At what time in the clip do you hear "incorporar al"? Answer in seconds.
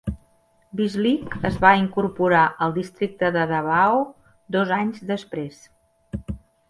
1.81-2.73